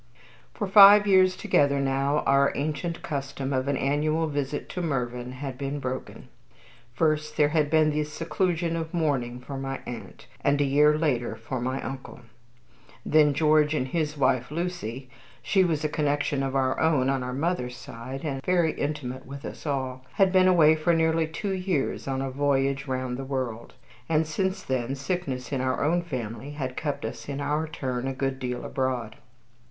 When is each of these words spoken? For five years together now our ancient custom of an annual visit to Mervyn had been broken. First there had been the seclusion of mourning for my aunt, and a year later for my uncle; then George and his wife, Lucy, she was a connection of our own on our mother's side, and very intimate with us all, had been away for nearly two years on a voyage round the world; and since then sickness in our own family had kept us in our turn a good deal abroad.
For 0.55 0.65
five 0.65 1.05
years 1.05 1.35
together 1.35 1.79
now 1.79 2.23
our 2.25 2.51
ancient 2.55 3.03
custom 3.03 3.53
of 3.53 3.67
an 3.67 3.77
annual 3.77 4.25
visit 4.25 4.67
to 4.69 4.81
Mervyn 4.81 5.33
had 5.33 5.59
been 5.59 5.77
broken. 5.79 6.27
First 6.91 7.37
there 7.37 7.49
had 7.49 7.69
been 7.69 7.91
the 7.91 8.03
seclusion 8.03 8.75
of 8.75 8.95
mourning 8.95 9.39
for 9.41 9.59
my 9.59 9.79
aunt, 9.85 10.25
and 10.43 10.59
a 10.59 10.63
year 10.63 10.97
later 10.97 11.35
for 11.35 11.61
my 11.61 11.79
uncle; 11.83 12.21
then 13.05 13.35
George 13.35 13.75
and 13.75 13.89
his 13.89 14.17
wife, 14.17 14.49
Lucy, 14.49 15.07
she 15.43 15.63
was 15.63 15.83
a 15.83 15.87
connection 15.87 16.41
of 16.41 16.55
our 16.55 16.79
own 16.79 17.07
on 17.07 17.21
our 17.21 17.31
mother's 17.31 17.77
side, 17.77 18.21
and 18.25 18.41
very 18.43 18.71
intimate 18.71 19.27
with 19.27 19.45
us 19.45 19.67
all, 19.67 20.03
had 20.13 20.31
been 20.33 20.47
away 20.47 20.75
for 20.75 20.95
nearly 20.95 21.27
two 21.27 21.51
years 21.53 22.07
on 22.07 22.23
a 22.23 22.31
voyage 22.31 22.87
round 22.87 23.17
the 23.17 23.23
world; 23.23 23.75
and 24.09 24.25
since 24.25 24.63
then 24.63 24.95
sickness 24.95 25.51
in 25.51 25.61
our 25.61 25.83
own 25.83 26.01
family 26.01 26.53
had 26.53 26.75
kept 26.75 27.05
us 27.05 27.29
in 27.29 27.39
our 27.39 27.67
turn 27.67 28.07
a 28.07 28.13
good 28.13 28.39
deal 28.39 28.65
abroad. 28.65 29.17